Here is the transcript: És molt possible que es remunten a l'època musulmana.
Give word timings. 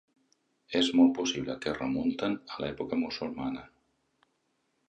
És 0.79 0.89
molt 0.99 1.11
possible 1.19 1.57
que 1.65 1.71
es 1.73 1.77
remunten 1.81 2.39
a 2.57 2.57
l'època 2.65 2.99
musulmana. 3.05 3.67